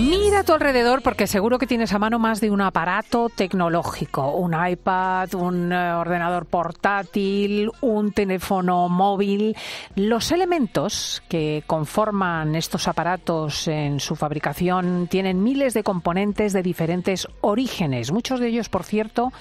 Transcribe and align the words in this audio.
Mira 0.00 0.40
a 0.40 0.44
tu 0.44 0.54
alrededor 0.54 1.02
porque 1.02 1.26
seguro 1.26 1.58
que 1.58 1.66
tienes 1.66 1.92
a 1.92 1.98
mano 1.98 2.18
más 2.18 2.40
de 2.40 2.50
un 2.50 2.62
aparato 2.62 3.28
tecnológico, 3.28 4.30
un 4.30 4.54
iPad, 4.58 5.34
un 5.34 5.70
eh, 5.70 5.92
ordenador 5.92 6.46
portátil, 6.46 7.70
un 7.82 8.10
teléfono 8.12 8.88
móvil. 8.88 9.54
Los 9.96 10.32
elementos 10.32 11.22
que 11.28 11.64
conforman 11.66 12.54
estos 12.54 12.88
aparatos 12.88 13.68
en 13.68 14.00
su 14.00 14.16
fabricación 14.16 15.06
tienen 15.06 15.42
miles 15.42 15.74
de 15.74 15.82
componentes 15.82 16.54
de 16.54 16.62
diferentes 16.62 17.28
orígenes. 17.42 18.10
Muchos 18.10 18.40
de 18.40 18.48
ellos, 18.48 18.70
por 18.70 18.84
cierto, 18.84 19.34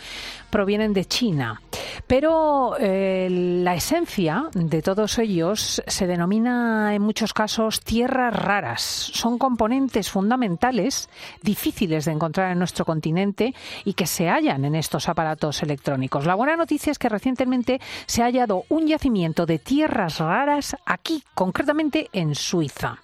provienen 0.50 0.94
de 0.94 1.06
China. 1.06 1.62
Pero 2.08 2.76
eh, 2.80 3.28
la 3.30 3.76
esencia 3.76 4.46
de 4.54 4.82
todos 4.82 5.18
ellos 5.20 5.82
se 5.86 6.08
denomina 6.08 6.94
en 6.94 7.02
muchos 7.02 7.34
casos 7.34 7.82
tierras 7.82 8.36
raras. 8.36 8.82
Son 8.82 9.38
componentes 9.38 10.10
fundamentales, 10.10 11.10
difíciles 11.42 12.06
de 12.06 12.12
encontrar 12.12 12.52
en 12.52 12.60
nuestro 12.60 12.86
continente 12.86 13.54
y 13.86 13.94
que 13.94 14.08
se 14.08 14.30
hallan 14.30 14.66
en 14.66 14.76
estos 14.76 15.10
aparatos 15.10 15.62
electrónicos. 15.64 16.26
La 16.26 16.36
buena 16.36 16.56
noticia 16.56 16.92
es 16.92 17.00
que 17.00 17.10
recientemente 17.10 17.80
se 18.06 18.22
ha 18.22 18.26
hallado 18.26 18.64
un 18.70 18.88
yacimiento 18.88 19.46
de 19.46 19.60
tierras 19.60 20.20
raras 20.20 20.76
aquí, 20.86 21.24
concretamente 21.34 22.10
en 22.14 22.36
Suiza. 22.36 23.00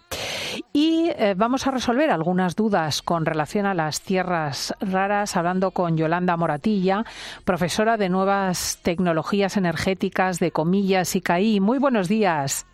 Y 0.73 1.09
eh, 1.17 1.33
vamos 1.35 1.67
a 1.67 1.71
resolver 1.71 2.09
algunas 2.09 2.55
dudas 2.55 3.01
con 3.01 3.25
relación 3.25 3.65
a 3.65 3.73
las 3.73 4.01
tierras 4.01 4.73
raras, 4.79 5.35
hablando 5.35 5.71
con 5.71 5.97
Yolanda 5.97 6.37
Moratilla, 6.37 7.05
profesora 7.43 7.97
de 7.97 8.09
nuevas 8.09 8.79
tecnologías 8.81 9.57
energéticas 9.57 10.39
de 10.39 10.51
Comillas 10.51 11.15
y 11.15 11.21
CAI. 11.21 11.59
Muy 11.59 11.79
buenos 11.79 12.07
días. 12.07 12.65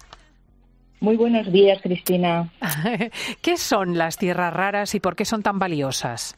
Muy 0.99 1.17
buenos 1.17 1.52
días, 1.52 1.81
Cristina. 1.81 2.49
¿Qué 3.42 3.58
son 3.58 3.98
las 3.98 4.17
tierras 4.17 4.53
raras 4.53 4.94
y 4.94 5.00
por 5.00 5.16
qué 5.16 5.25
son 5.25 5.42
tan 5.42 5.58
valiosas? 5.58 6.38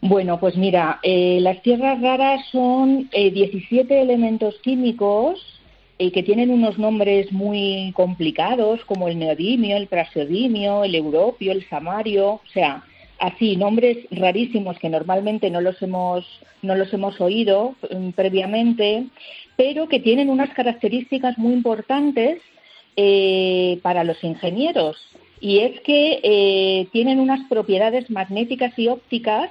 Bueno, 0.00 0.38
pues 0.38 0.56
mira, 0.56 1.00
eh, 1.02 1.38
las 1.40 1.62
tierras 1.62 2.00
raras 2.00 2.40
son 2.52 3.08
17 3.10 3.94
eh, 3.94 4.02
elementos 4.02 4.54
químicos 4.62 5.53
eh, 5.98 6.10
que 6.10 6.22
tienen 6.22 6.50
unos 6.50 6.78
nombres 6.78 7.30
muy 7.32 7.92
complicados 7.94 8.84
como 8.84 9.08
el 9.08 9.18
neodimio, 9.18 9.76
el 9.76 9.86
praseodimio, 9.86 10.84
el 10.84 10.94
europio, 10.94 11.52
el 11.52 11.68
samario, 11.68 12.32
o 12.32 12.42
sea, 12.52 12.82
así 13.20 13.56
nombres 13.56 13.98
rarísimos 14.10 14.78
que 14.78 14.88
normalmente 14.88 15.50
no 15.50 15.60
los 15.60 15.80
hemos 15.82 16.26
no 16.62 16.74
los 16.74 16.92
hemos 16.92 17.20
oído 17.20 17.76
mm, 17.90 18.10
previamente, 18.10 19.06
pero 19.56 19.88
que 19.88 20.00
tienen 20.00 20.30
unas 20.30 20.50
características 20.50 21.38
muy 21.38 21.52
importantes 21.52 22.40
eh, 22.96 23.78
para 23.82 24.02
los 24.02 24.22
ingenieros. 24.24 24.96
Y 25.40 25.58
es 25.58 25.80
que 25.82 26.20
eh, 26.22 26.88
tienen 26.92 27.20
unas 27.20 27.46
propiedades 27.48 28.10
magnéticas 28.10 28.76
y 28.78 28.88
ópticas 28.88 29.50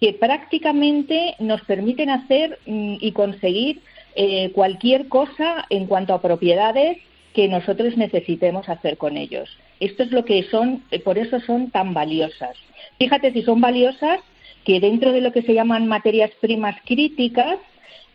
que 0.00 0.12
prácticamente 0.12 1.34
nos 1.38 1.62
permiten 1.62 2.10
hacer 2.10 2.58
mm, 2.66 2.96
y 3.00 3.12
conseguir 3.12 3.80
eh, 4.14 4.50
cualquier 4.52 5.08
cosa 5.08 5.64
en 5.70 5.86
cuanto 5.86 6.14
a 6.14 6.20
propiedades 6.20 6.98
que 7.34 7.48
nosotros 7.48 7.96
necesitemos 7.96 8.68
hacer 8.68 8.98
con 8.98 9.16
ellos. 9.16 9.48
Esto 9.80 10.02
es 10.02 10.12
lo 10.12 10.24
que 10.24 10.44
son, 10.44 10.84
eh, 10.90 11.00
por 11.00 11.18
eso 11.18 11.40
son 11.40 11.70
tan 11.70 11.94
valiosas. 11.94 12.56
Fíjate 12.98 13.32
si 13.32 13.42
son 13.42 13.60
valiosas 13.60 14.20
que 14.64 14.80
dentro 14.80 15.12
de 15.12 15.20
lo 15.20 15.32
que 15.32 15.42
se 15.42 15.54
llaman 15.54 15.88
materias 15.88 16.30
primas 16.40 16.76
críticas, 16.84 17.58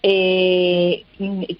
eh, 0.04 1.04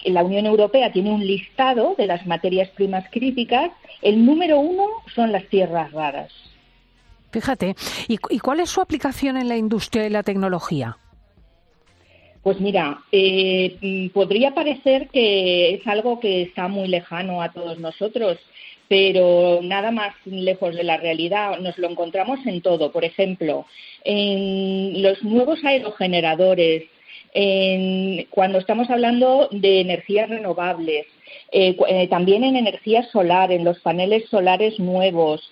la 0.04 0.22
Unión 0.22 0.46
Europea 0.46 0.92
tiene 0.92 1.10
un 1.10 1.26
listado 1.26 1.94
de 1.98 2.06
las 2.06 2.26
materias 2.26 2.68
primas 2.70 3.04
críticas. 3.10 3.70
El 4.00 4.24
número 4.24 4.60
uno 4.60 4.86
son 5.14 5.32
las 5.32 5.44
tierras 5.48 5.92
raras. 5.92 6.32
Fíjate, 7.30 7.74
¿y, 8.06 8.18
y 8.30 8.38
cuál 8.38 8.60
es 8.60 8.70
su 8.70 8.80
aplicación 8.80 9.36
en 9.36 9.48
la 9.48 9.56
industria 9.56 10.06
y 10.06 10.10
la 10.10 10.22
tecnología? 10.22 10.96
Pues 12.48 12.62
mira, 12.62 13.02
eh, 13.12 14.08
podría 14.14 14.54
parecer 14.54 15.08
que 15.08 15.74
es 15.74 15.86
algo 15.86 16.18
que 16.18 16.40
está 16.40 16.66
muy 16.66 16.88
lejano 16.88 17.42
a 17.42 17.52
todos 17.52 17.78
nosotros, 17.78 18.38
pero 18.88 19.60
nada 19.62 19.90
más 19.90 20.14
lejos 20.24 20.74
de 20.74 20.82
la 20.82 20.96
realidad. 20.96 21.58
Nos 21.58 21.76
lo 21.76 21.90
encontramos 21.90 22.38
en 22.46 22.62
todo. 22.62 22.90
Por 22.90 23.04
ejemplo, 23.04 23.66
en 24.02 25.02
los 25.02 25.22
nuevos 25.24 25.62
aerogeneradores, 25.62 26.84
cuando 28.30 28.60
estamos 28.60 28.88
hablando 28.88 29.50
de 29.52 29.82
energías 29.82 30.30
renovables, 30.30 31.04
eh, 31.52 31.76
eh, 31.88 32.08
también 32.08 32.44
en 32.44 32.56
energía 32.56 33.02
solar, 33.10 33.52
en 33.52 33.64
los 33.64 33.78
paneles 33.80 34.28
solares 34.28 34.78
nuevos. 34.78 35.50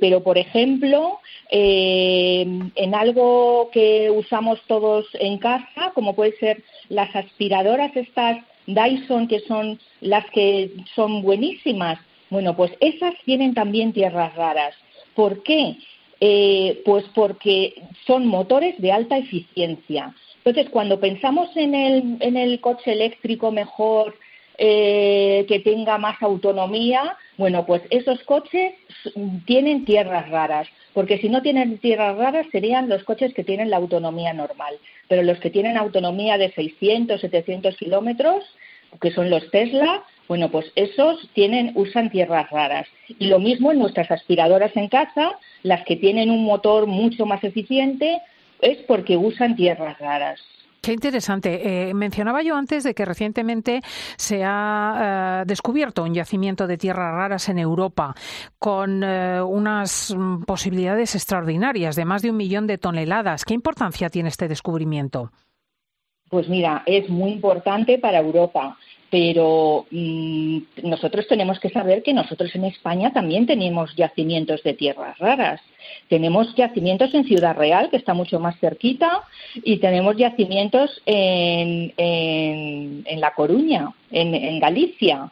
pero, 0.00 0.22
por 0.22 0.38
ejemplo, 0.38 1.20
eh, 1.54 2.46
en 2.76 2.94
algo 2.94 3.68
que 3.74 4.10
usamos 4.10 4.58
todos 4.66 5.04
en 5.12 5.36
casa, 5.36 5.92
como 5.94 6.14
puede 6.14 6.34
ser 6.38 6.62
las 6.88 7.14
aspiradoras 7.14 7.94
estas 7.94 8.38
Dyson, 8.66 9.28
que 9.28 9.40
son 9.40 9.78
las 10.00 10.24
que 10.30 10.70
son 10.94 11.20
buenísimas. 11.20 11.98
Bueno, 12.30 12.56
pues 12.56 12.72
esas 12.80 13.12
tienen 13.26 13.52
también 13.52 13.92
tierras 13.92 14.34
raras. 14.34 14.74
¿Por 15.14 15.42
qué? 15.42 15.76
Eh, 16.20 16.80
pues 16.86 17.04
porque 17.14 17.74
son 18.06 18.26
motores 18.26 18.80
de 18.80 18.90
alta 18.90 19.18
eficiencia. 19.18 20.14
Entonces, 20.44 20.70
cuando 20.70 21.00
pensamos 21.00 21.54
en 21.56 21.74
el, 21.74 22.16
en 22.20 22.38
el 22.38 22.60
coche 22.60 22.92
eléctrico 22.92 23.52
mejor, 23.52 24.14
eh, 24.64 25.44
que 25.48 25.58
tenga 25.58 25.98
más 25.98 26.22
autonomía, 26.22 27.16
bueno, 27.36 27.66
pues 27.66 27.82
esos 27.90 28.22
coches 28.22 28.74
tienen 29.44 29.84
tierras 29.84 30.30
raras, 30.30 30.68
porque 30.94 31.18
si 31.18 31.28
no 31.28 31.42
tienen 31.42 31.78
tierras 31.78 32.16
raras 32.16 32.46
serían 32.52 32.88
los 32.88 33.02
coches 33.02 33.34
que 33.34 33.42
tienen 33.42 33.70
la 33.70 33.78
autonomía 33.78 34.32
normal, 34.32 34.76
pero 35.08 35.24
los 35.24 35.40
que 35.40 35.50
tienen 35.50 35.76
autonomía 35.76 36.38
de 36.38 36.52
600, 36.52 37.20
700 37.20 37.76
kilómetros, 37.76 38.44
que 39.00 39.10
son 39.10 39.30
los 39.30 39.50
Tesla, 39.50 40.04
bueno, 40.28 40.48
pues 40.48 40.70
esos 40.76 41.28
tienen, 41.32 41.72
usan 41.74 42.10
tierras 42.10 42.48
raras. 42.50 42.86
Y 43.18 43.26
lo 43.26 43.40
mismo 43.40 43.72
en 43.72 43.80
nuestras 43.80 44.12
aspiradoras 44.12 44.76
en 44.76 44.86
casa, 44.86 45.40
las 45.64 45.84
que 45.86 45.96
tienen 45.96 46.30
un 46.30 46.44
motor 46.44 46.86
mucho 46.86 47.26
más 47.26 47.42
eficiente, 47.42 48.22
es 48.60 48.78
porque 48.86 49.16
usan 49.16 49.56
tierras 49.56 49.98
raras. 49.98 50.40
Qué 50.82 50.92
interesante. 50.92 51.90
Eh, 51.90 51.94
mencionaba 51.94 52.42
yo 52.42 52.56
antes 52.56 52.82
de 52.82 52.92
que 52.92 53.04
recientemente 53.04 53.82
se 54.16 54.42
ha 54.44 55.42
eh, 55.42 55.44
descubierto 55.46 56.02
un 56.02 56.12
yacimiento 56.12 56.66
de 56.66 56.76
tierras 56.76 57.14
raras 57.14 57.48
en 57.48 57.60
Europa 57.60 58.16
con 58.58 59.04
eh, 59.04 59.40
unas 59.40 60.12
mm, 60.12 60.42
posibilidades 60.42 61.14
extraordinarias 61.14 61.94
de 61.94 62.04
más 62.04 62.22
de 62.22 62.30
un 62.30 62.36
millón 62.36 62.66
de 62.66 62.78
toneladas. 62.78 63.44
¿Qué 63.44 63.54
importancia 63.54 64.10
tiene 64.10 64.28
este 64.28 64.48
descubrimiento? 64.48 65.30
Pues 66.28 66.48
mira, 66.48 66.82
es 66.84 67.08
muy 67.08 67.30
importante 67.30 67.98
para 67.98 68.18
Europa 68.18 68.76
pero 69.12 69.84
mm, 69.90 70.58
nosotros 70.84 71.28
tenemos 71.28 71.60
que 71.60 71.68
saber 71.68 72.02
que 72.02 72.14
nosotros 72.14 72.50
en 72.54 72.64
España 72.64 73.12
también 73.12 73.44
tenemos 73.44 73.94
yacimientos 73.94 74.62
de 74.62 74.72
tierras 74.72 75.18
raras. 75.18 75.60
Tenemos 76.08 76.54
yacimientos 76.56 77.12
en 77.12 77.24
Ciudad 77.24 77.54
Real, 77.54 77.90
que 77.90 77.98
está 77.98 78.14
mucho 78.14 78.40
más 78.40 78.58
cerquita, 78.58 79.20
y 79.54 79.76
tenemos 79.76 80.16
yacimientos 80.16 81.02
en, 81.04 81.92
en, 81.98 83.20
La 83.20 83.34
Coruña, 83.34 83.92
en, 84.10 84.58
Galicia. 84.58 85.28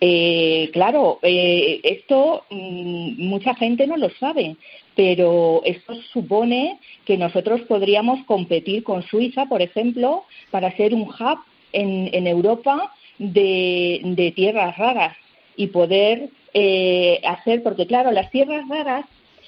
Eh, 0.00 0.68
claro, 0.72 1.20
eh, 1.22 1.80
esto 1.84 2.42
mm, 2.50 3.28
mucha 3.28 3.54
gente 3.54 3.86
no 3.86 3.96
lo 3.96 4.10
sabe, 4.18 4.56
pero 4.96 5.62
esto 5.64 5.94
supone 6.12 6.80
que 7.04 7.16
nosotros 7.16 7.60
podríamos 7.68 8.26
competir 8.26 8.82
con 8.82 9.04
Suiza, 9.04 9.46
por 9.46 9.62
ejemplo, 9.62 10.24
para 10.50 10.76
ser 10.76 10.94
un 10.94 11.02
hub 11.02 11.38
en, 11.72 12.10
en 12.12 12.26
Europa 12.26 12.92
de, 13.20 14.32
tierras 14.34 14.76
raras 14.78 15.16
y 15.56 15.68
poder 15.68 16.30
eh, 16.54 17.20
hacer, 17.24 17.62
porque 17.62 17.86
claro, 17.86 18.10
las 18.10 18.30
tierras 18.30 18.66
raras 18.68 19.04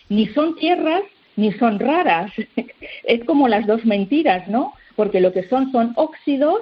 ni 0.08 0.26
son 0.28 0.56
tierras 0.56 1.02
ni 1.36 1.52
son 1.52 1.80
raras. 1.80 2.30
es 3.04 3.24
como 3.24 3.48
las 3.48 3.66
dos 3.66 3.84
mentiras, 3.84 4.46
¿no? 4.48 4.74
Porque 4.94 5.20
lo 5.20 5.32
que 5.32 5.48
son 5.48 5.72
son 5.72 5.92
óxidos 5.96 6.60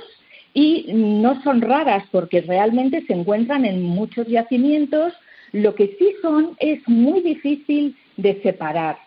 y 0.55 0.87
no 0.93 1.43
son 1.43 1.61
raras 1.61 2.05
porque 2.11 2.41
realmente 2.41 3.03
se 3.07 3.13
encuentran 3.13 3.65
en 3.65 3.83
muchos 3.83 4.27
yacimientos. 4.29 5.13
Lo 5.53 5.75
que 5.75 5.97
sí 5.99 6.15
son 6.23 6.57
es 6.61 6.81
muy 6.89 7.21
difícil 7.23 7.97
de 8.17 8.41
separar. 8.43 8.99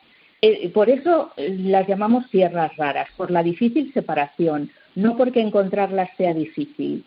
Eh, 0.41 0.69
por 0.69 0.89
eso 0.89 1.31
eh, 1.37 1.55
las 1.57 1.87
llamamos 1.87 2.29
tierras 2.29 2.75
raras, 2.75 3.07
por 3.15 3.31
la 3.31 3.41
difícil 3.43 3.93
separación 3.93 4.69
no 4.95 5.17
porque 5.17 5.41
encontrarlas 5.41 6.09
sea 6.17 6.33
difícil. 6.33 7.05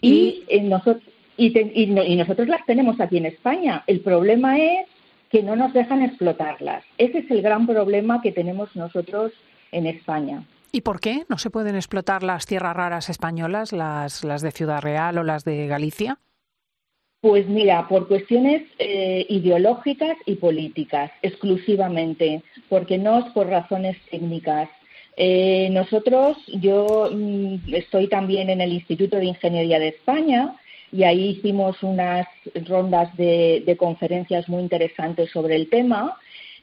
y, 0.00 0.44
nosotros, 0.62 1.02
y, 1.36 1.86
nosotros 2.16 2.48
las 2.48 2.64
tenemos 2.66 3.00
aquí 3.00 3.18
en 3.18 3.26
España. 3.26 3.84
El 3.86 4.00
problema 4.00 4.58
es 4.58 4.86
que 5.30 5.42
no 5.42 5.56
nos 5.56 5.72
dejan 5.72 6.02
explotarlas. 6.02 6.84
Ese 6.98 7.18
es 7.18 7.30
el 7.30 7.42
gran 7.42 7.66
problema 7.66 8.20
que 8.22 8.32
tenemos 8.32 8.74
nosotros 8.76 9.32
en 9.72 9.86
España. 9.86 10.44
¿Y 10.70 10.80
por 10.80 11.00
qué 11.00 11.24
no 11.28 11.38
se 11.38 11.50
pueden 11.50 11.76
explotar 11.76 12.22
las 12.22 12.46
tierras 12.46 12.74
raras 12.74 13.08
españolas, 13.08 13.72
las, 13.72 14.24
las 14.24 14.42
de 14.42 14.50
Ciudad 14.50 14.82
Real 14.82 15.18
o 15.18 15.22
las 15.22 15.44
de 15.44 15.66
Galicia? 15.66 16.18
Pues 17.20 17.48
mira, 17.48 17.88
por 17.88 18.06
cuestiones 18.06 18.64
eh, 18.78 19.24
ideológicas 19.30 20.14
y 20.26 20.34
políticas, 20.34 21.10
exclusivamente, 21.22 22.42
porque 22.68 22.98
no 22.98 23.20
es 23.20 23.24
por 23.32 23.46
razones 23.46 23.96
técnicas. 24.10 24.68
Eh, 25.16 25.68
nosotros, 25.70 26.36
yo 26.60 27.10
mm, 27.12 27.72
estoy 27.72 28.08
también 28.08 28.50
en 28.50 28.60
el 28.60 28.72
Instituto 28.72 29.16
de 29.16 29.26
Ingeniería 29.26 29.78
de 29.78 29.88
España 29.88 30.56
y 30.90 31.04
ahí 31.04 31.30
hicimos 31.30 31.82
unas 31.82 32.26
rondas 32.66 33.16
de, 33.16 33.76
conferencias 33.78 34.48
muy 34.48 34.62
interesantes 34.62 35.30
sobre 35.30 35.56
el 35.56 35.68
tema 35.68 36.16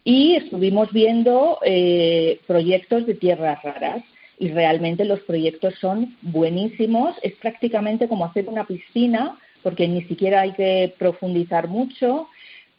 y 0.04 0.36
estuvimos 0.36 0.92
viendo 0.92 1.60
eh, 1.64 2.40
proyectos 2.48 3.06
de 3.06 3.16
tierras 3.16 3.62
raras 3.64 4.04
y 4.40 4.50
realmente 4.50 5.06
los 5.06 5.20
proyectos 5.22 5.76
son 5.80 6.18
buenísimos. 6.22 7.16
Es 7.22 7.34
prácticamente 7.36 8.08
como 8.08 8.26
hacer 8.26 8.50
una 8.50 8.66
piscina 8.66 9.38
porque 9.64 9.88
ni 9.88 10.02
siquiera 10.04 10.42
hay 10.42 10.54
que 10.54 10.94
profundizar 10.98 11.68
mucho, 11.68 12.28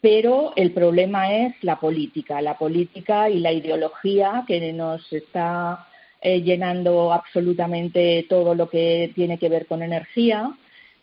pero 0.03 0.51
el 0.57 0.73
problema 0.73 1.33
es 1.33 1.55
la 1.61 1.79
política, 1.79 2.41
la 2.41 2.57
política 2.57 3.29
y 3.29 3.39
la 3.39 3.53
ideología 3.53 4.43
que 4.45 4.73
nos 4.73 5.13
está 5.13 5.87
eh, 6.21 6.41
llenando 6.41 7.13
absolutamente 7.13 8.25
todo 8.27 8.53
lo 8.53 8.69
que 8.69 9.13
tiene 9.15 9.37
que 9.37 9.47
ver 9.47 9.65
con 9.65 9.81
energía. 9.81 10.51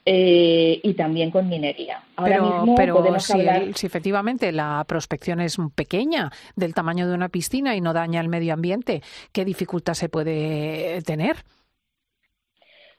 Eh, 0.05 0.81
y 0.83 0.95
también 0.95 1.31
con 1.31 1.47
minería. 1.47 2.03
Ahora 2.17 2.41
mismo 2.41 2.75
podemos 2.75 3.23
si, 3.23 3.33
hablar... 3.35 3.63
si 3.75 3.87
efectivamente 3.87 4.51
la 4.51 4.83
prospección 4.89 5.41
es 5.41 5.59
pequeña, 5.75 6.31
del 6.57 6.73
tamaño 6.73 7.07
de 7.07 7.15
una 7.15 7.29
piscina 7.29 7.77
y 7.77 7.83
no 7.83 7.93
daña 7.93 8.23
el 8.23 8.31
medio 8.31 8.55
ambiente, 8.55 9.03
¿qué 9.31 9.45
dificultad 9.45 9.93
se 9.93 10.09
puede 10.09 11.03
tener? 11.03 11.37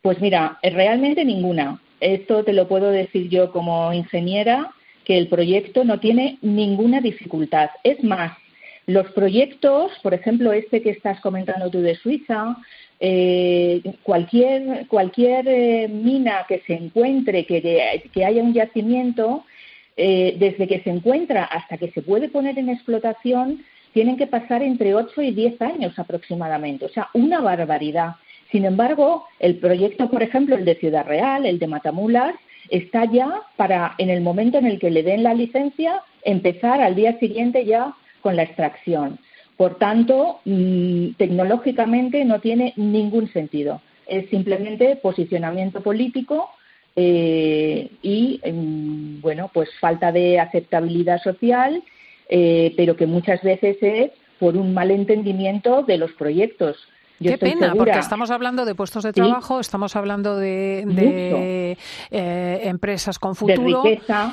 Pues 0.03 0.21
mira, 0.21 0.59
realmente 0.61 1.25
ninguna. 1.25 1.81
Esto 1.99 2.43
te 2.43 2.53
lo 2.53 2.67
puedo 2.67 2.91
decir 2.91 3.29
yo 3.29 3.51
como 3.51 3.91
ingeniera, 3.93 4.71
que 5.05 5.17
el 5.17 5.27
proyecto 5.27 5.83
no 5.83 5.99
tiene 5.99 6.37
ninguna 6.41 7.01
dificultad. 7.01 7.69
Es 7.83 8.03
más, 8.03 8.37
los 8.87 9.11
proyectos, 9.11 9.91
por 10.01 10.13
ejemplo, 10.13 10.51
este 10.53 10.81
que 10.81 10.89
estás 10.89 11.19
comentando 11.21 11.69
tú 11.69 11.81
de 11.81 11.95
Suiza, 11.95 12.57
eh, 12.99 13.81
cualquier, 14.03 14.87
cualquier 14.87 15.47
eh, 15.47 15.87
mina 15.87 16.45
que 16.47 16.59
se 16.67 16.73
encuentre, 16.73 17.45
que, 17.45 18.25
haya 18.25 18.43
un 18.43 18.53
yacimiento, 18.53 19.43
eh, 19.97 20.35
desde 20.37 20.67
que 20.67 20.81
se 20.81 20.89
encuentra 20.89 21.45
hasta 21.45 21.77
que 21.77 21.91
se 21.91 22.01
puede 22.01 22.29
poner 22.29 22.57
en 22.59 22.69
explotación, 22.69 23.63
tienen 23.93 24.17
que 24.17 24.27
pasar 24.27 24.61
entre 24.61 24.95
8 24.95 25.21
y 25.21 25.31
10 25.31 25.61
años 25.61 25.97
aproximadamente. 25.97 26.85
O 26.85 26.89
sea, 26.89 27.09
una 27.13 27.41
barbaridad. 27.41 28.15
Sin 28.51 28.65
embargo, 28.65 29.25
el 29.39 29.57
proyecto, 29.57 30.09
por 30.09 30.23
ejemplo, 30.23 30.55
el 30.55 30.65
de 30.65 30.75
Ciudad 30.75 31.05
Real, 31.05 31.45
el 31.45 31.59
de 31.59 31.67
Matamulas, 31.67 32.35
está 32.71 33.05
ya 33.05 33.43
para, 33.57 33.93
en 33.99 34.09
el 34.09 34.21
momento 34.21 34.57
en 34.57 34.65
el 34.65 34.79
que 34.79 34.89
le 34.89 35.03
den 35.03 35.23
la 35.23 35.35
licencia, 35.35 36.01
empezar 36.23 36.81
al 36.81 36.95
día 36.95 37.19
siguiente 37.19 37.65
ya 37.65 37.93
con 38.21 38.35
la 38.35 38.43
extracción. 38.43 39.19
Por 39.57 39.77
tanto, 39.77 40.39
mm, 40.45 41.11
tecnológicamente 41.17 42.25
no 42.25 42.39
tiene 42.39 42.73
ningún 42.77 43.31
sentido. 43.31 43.81
Es 44.07 44.29
simplemente 44.29 44.95
posicionamiento 44.95 45.81
político 45.81 46.49
eh, 46.95 47.89
y, 48.01 48.41
mm, 48.43 49.21
bueno, 49.21 49.51
pues 49.53 49.69
falta 49.79 50.11
de 50.11 50.39
aceptabilidad 50.39 51.21
social, 51.21 51.83
eh, 52.29 52.73
pero 52.75 52.95
que 52.95 53.05
muchas 53.05 53.43
veces 53.43 53.77
es 53.81 54.11
por 54.39 54.57
un 54.57 54.73
mal 54.73 54.91
entendimiento 54.91 55.83
de 55.83 55.97
los 55.97 56.11
proyectos. 56.13 56.77
Qué 57.21 57.37
pena, 57.37 57.73
porque 57.75 57.99
estamos 57.99 58.31
hablando 58.31 58.65
de 58.65 58.75
puestos 58.75 59.03
de 59.03 59.13
trabajo, 59.13 59.59
estamos 59.59 59.95
hablando 59.95 60.37
de, 60.37 61.77
eh, 62.11 62.59
empresas 62.63 63.19
con 63.19 63.35
futuro 63.35 63.83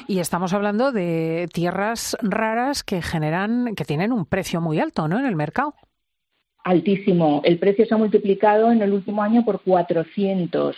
y 0.06 0.18
estamos 0.18 0.52
hablando 0.52 0.92
de 0.92 1.48
tierras 1.52 2.16
raras 2.22 2.82
que 2.82 3.02
generan, 3.02 3.74
que 3.74 3.84
tienen 3.84 4.12
un 4.12 4.24
precio 4.24 4.60
muy 4.60 4.80
alto, 4.80 5.08
¿no? 5.08 5.18
En 5.18 5.26
el 5.26 5.36
mercado. 5.36 5.74
Altísimo. 6.64 7.40
El 7.44 7.58
precio 7.58 7.86
se 7.86 7.94
ha 7.94 7.98
multiplicado 7.98 8.70
en 8.72 8.82
el 8.82 8.92
último 8.92 9.22
año 9.22 9.44
por 9.44 9.60
400 9.62 10.76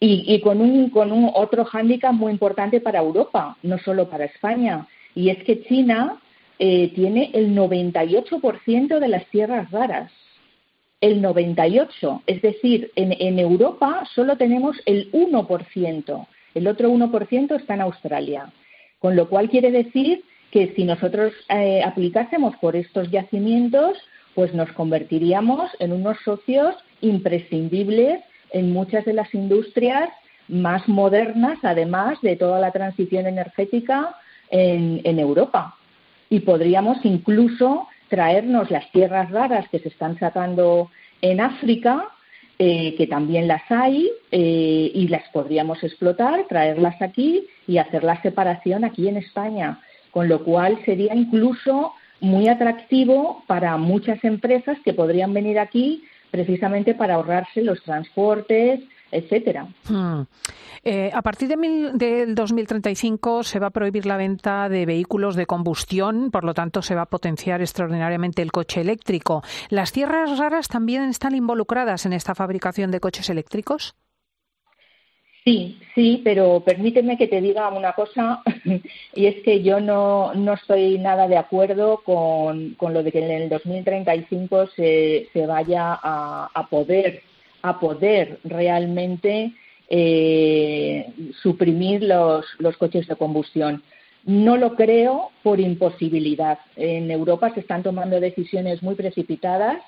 y, 0.00 0.40
con 0.40 0.60
un 0.60 0.90
con 0.90 1.12
un 1.12 1.30
otro 1.34 1.64
hándicap 1.64 2.12
muy 2.12 2.32
importante 2.32 2.80
para 2.80 2.98
Europa, 2.98 3.56
no 3.62 3.78
solo 3.78 4.08
para 4.08 4.26
España, 4.26 4.86
y 5.14 5.30
es 5.30 5.42
que 5.44 5.62
China 5.64 6.20
eh, 6.58 6.92
tiene 6.94 7.30
el 7.32 7.56
98% 7.56 8.98
de 8.98 9.08
las 9.08 9.24
tierras 9.26 9.70
raras 9.70 10.12
el 11.04 11.20
98%. 11.22 12.22
Es 12.26 12.40
decir, 12.40 12.90
en, 12.96 13.38
Europa 13.38 14.08
solo 14.14 14.38
tenemos 14.38 14.80
el 14.86 15.12
1%. 15.12 16.26
El 16.54 16.66
otro 16.66 16.90
1% 16.90 17.60
está 17.60 17.74
en 17.74 17.82
Australia. 17.82 18.50
Con 19.00 19.14
lo 19.14 19.28
cual 19.28 19.50
quiere 19.50 19.70
decir 19.70 20.24
que 20.50 20.72
si 20.74 20.84
nosotros 20.84 21.34
eh, 21.50 21.82
aplicásemos 21.84 22.56
por 22.56 22.74
estos 22.74 23.10
yacimientos, 23.10 23.98
pues 24.34 24.54
nos 24.54 24.72
convertiríamos 24.72 25.70
en 25.78 25.92
unos 25.92 26.16
socios 26.24 26.74
imprescindibles 27.02 28.20
en 28.52 28.72
muchas 28.72 29.04
de 29.04 29.12
las 29.12 29.34
industrias 29.34 30.08
más 30.48 30.88
modernas, 30.88 31.58
además 31.62 32.18
de 32.22 32.36
toda 32.36 32.60
la 32.60 32.70
transición 32.70 33.26
energética 33.26 34.14
en, 34.48 35.02
en 35.04 35.18
Europa. 35.18 35.76
Y 36.30 36.40
podríamos 36.40 37.04
incluso 37.04 37.88
traernos 38.08 38.70
las 38.70 38.90
tierras 38.92 39.30
raras 39.30 39.68
que 39.70 39.78
se 39.78 39.88
están 39.88 40.18
sacando 40.18 40.90
en 41.20 41.40
África, 41.40 42.08
eh, 42.58 42.94
que 42.96 43.06
también 43.06 43.48
las 43.48 43.62
hay 43.70 44.10
eh, 44.30 44.90
y 44.94 45.08
las 45.08 45.28
podríamos 45.30 45.82
explotar, 45.82 46.46
traerlas 46.48 47.00
aquí 47.02 47.46
y 47.66 47.78
hacer 47.78 48.04
la 48.04 48.20
separación 48.22 48.84
aquí 48.84 49.08
en 49.08 49.16
España, 49.16 49.80
con 50.10 50.28
lo 50.28 50.44
cual 50.44 50.78
sería 50.84 51.14
incluso 51.14 51.94
muy 52.20 52.48
atractivo 52.48 53.42
para 53.46 53.76
muchas 53.76 54.22
empresas 54.22 54.78
que 54.84 54.94
podrían 54.94 55.34
venir 55.34 55.58
aquí 55.58 56.04
precisamente 56.30 56.94
para 56.94 57.14
ahorrarse 57.14 57.62
los 57.62 57.82
transportes, 57.82 58.80
etcétera. 59.14 59.68
Hmm. 59.88 60.22
Eh, 60.82 61.10
a 61.14 61.22
partir 61.22 61.48
de 61.48 61.54
del 61.94 62.34
2035 62.34 63.42
se 63.42 63.58
va 63.58 63.68
a 63.68 63.70
prohibir 63.70 64.04
la 64.04 64.18
venta 64.18 64.68
de 64.68 64.84
vehículos 64.84 65.34
de 65.34 65.46
combustión, 65.46 66.30
por 66.30 66.44
lo 66.44 66.52
tanto 66.52 66.82
se 66.82 66.94
va 66.94 67.02
a 67.02 67.06
potenciar 67.06 67.62
extraordinariamente 67.62 68.42
el 68.42 68.52
coche 68.52 68.82
eléctrico. 68.82 69.42
¿Las 69.70 69.92
tierras 69.92 70.38
raras 70.38 70.68
también 70.68 71.04
están 71.04 71.34
involucradas 71.34 72.04
en 72.04 72.12
esta 72.12 72.34
fabricación 72.34 72.90
de 72.90 73.00
coches 73.00 73.30
eléctricos? 73.30 73.94
Sí, 75.44 75.78
sí, 75.94 76.22
pero 76.24 76.60
permíteme 76.60 77.18
que 77.18 77.28
te 77.28 77.40
diga 77.42 77.68
una 77.68 77.92
cosa, 77.92 78.42
y 79.14 79.26
es 79.26 79.42
que 79.42 79.62
yo 79.62 79.78
no, 79.78 80.34
no 80.34 80.54
estoy 80.54 80.98
nada 80.98 81.28
de 81.28 81.36
acuerdo 81.36 82.02
con, 82.02 82.76
lo 82.80 83.02
de 83.02 83.12
que 83.12 83.24
en 83.24 83.30
el 83.30 83.48
2035 83.50 84.68
se, 84.68 85.28
se 85.32 85.46
vaya 85.46 85.98
a, 86.02 86.50
a 86.52 86.66
poder 86.68 87.22
a 87.64 87.80
poder 87.80 88.38
realmente 88.44 89.52
eh, 89.88 91.06
suprimir 91.42 92.02
los, 92.02 92.76
coches 92.78 93.08
de 93.08 93.16
combustión. 93.16 93.82
No 94.24 94.58
lo 94.58 94.74
creo 94.74 95.30
por 95.42 95.60
imposibilidad. 95.60 96.58
En 96.76 97.10
Europa 97.10 97.52
se 97.54 97.60
están 97.60 97.82
tomando 97.82 98.20
decisiones 98.20 98.82
muy 98.82 98.96
precipitadas 98.96 99.78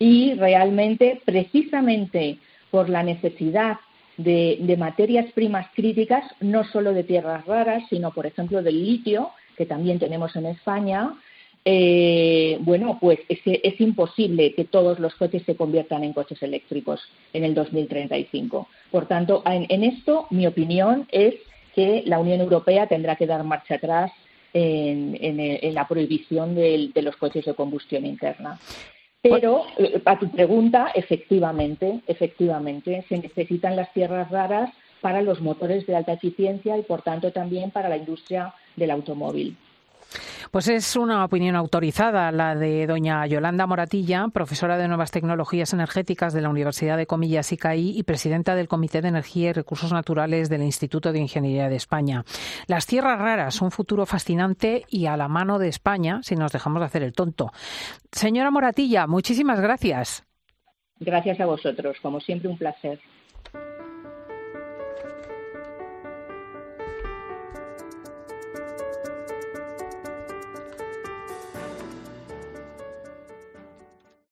y 0.00 0.34
realmente, 0.34 1.22
precisamente 1.24 2.38
por 2.72 2.88
la 2.88 3.04
necesidad 3.04 3.78
de, 4.16 4.76
materias 4.76 5.26
primas 5.32 5.68
críticas, 5.76 6.24
no 6.40 6.64
solo 6.64 6.92
de 6.92 7.04
tierras 7.04 7.46
raras, 7.46 7.84
sino, 7.88 8.10
por 8.10 8.26
ejemplo, 8.26 8.64
del 8.64 8.84
litio, 8.84 9.30
que 9.56 9.66
también 9.66 10.00
tenemos 10.00 10.34
en 10.34 10.46
España, 10.46 11.12
eh, 11.64 12.58
bueno, 12.60 12.98
pues 13.00 13.20
es, 13.28 13.38
es, 13.44 13.80
imposible 13.80 14.52
que 14.54 14.64
todos 14.64 14.98
los 14.98 15.14
coches 15.14 15.44
se 15.44 15.54
conviertan 15.54 16.02
en 16.02 16.12
coches 16.12 16.42
eléctricos 16.42 17.00
en 17.32 17.44
el 17.44 17.54
2035. 17.54 18.68
Por 18.90 19.06
tanto, 19.06 19.42
en, 19.46 19.84
esto 19.84 20.26
mi 20.30 20.46
opinión 20.46 21.06
es 21.12 21.34
que 21.74 22.02
la 22.04 22.18
Unión 22.18 22.40
Europea 22.40 22.88
tendrá 22.88 23.14
que 23.14 23.26
dar 23.26 23.44
marcha 23.44 23.76
atrás 23.76 24.10
en, 24.52 25.74
la 25.74 25.86
prohibición 25.86 26.56
de, 26.56 26.90
los 26.96 27.16
coches 27.16 27.44
de 27.44 27.54
combustión 27.54 28.06
interna. 28.06 28.58
Pero 29.22 29.64
eh, 29.78 30.02
a 30.04 30.18
tu 30.18 30.28
pregunta, 30.30 30.90
efectivamente, 30.96 32.00
efectivamente, 32.08 33.04
se 33.08 33.18
necesitan 33.18 33.76
las 33.76 33.92
tierras 33.92 34.28
raras 34.32 34.70
para 35.00 35.22
los 35.22 35.40
motores 35.40 35.86
de 35.86 35.94
alta 35.94 36.14
eficiencia 36.14 36.76
y, 36.76 36.82
por 36.82 37.02
tanto, 37.02 37.30
también 37.30 37.70
para 37.70 37.88
la 37.88 37.96
industria 37.96 38.52
del 38.74 38.90
automóvil. 38.90 39.56
Pues 40.52 40.68
es 40.68 40.96
una 40.96 41.24
opinión 41.24 41.56
autorizada 41.56 42.30
la 42.30 42.54
de 42.54 42.86
doña 42.86 43.26
Yolanda 43.26 43.66
Moratilla, 43.66 44.28
profesora 44.28 44.76
de 44.76 44.86
Nuevas 44.86 45.10
Tecnologías 45.10 45.72
Energéticas 45.72 46.34
de 46.34 46.42
la 46.42 46.50
Universidad 46.50 46.98
de 46.98 47.06
Comillas 47.06 47.52
y 47.52 47.56
CAI 47.56 47.98
y 47.98 48.02
presidenta 48.02 48.54
del 48.54 48.68
Comité 48.68 49.00
de 49.00 49.08
Energía 49.08 49.48
y 49.48 49.52
Recursos 49.54 49.94
Naturales 49.94 50.50
del 50.50 50.62
Instituto 50.62 51.10
de 51.10 51.20
Ingeniería 51.20 51.70
de 51.70 51.76
España. 51.76 52.26
Las 52.66 52.84
tierras 52.84 53.18
raras, 53.18 53.62
un 53.62 53.70
futuro 53.70 54.04
fascinante 54.04 54.84
y 54.90 55.06
a 55.06 55.16
la 55.16 55.26
mano 55.26 55.58
de 55.58 55.68
España 55.68 56.20
si 56.22 56.36
nos 56.36 56.52
dejamos 56.52 56.80
de 56.80 56.86
hacer 56.86 57.02
el 57.02 57.14
tonto. 57.14 57.50
Señora 58.10 58.50
Moratilla, 58.50 59.06
muchísimas 59.06 59.58
gracias. 59.58 60.26
Gracias 61.00 61.40
a 61.40 61.46
vosotros, 61.46 61.96
como 62.02 62.20
siempre 62.20 62.50
un 62.50 62.58
placer. 62.58 63.00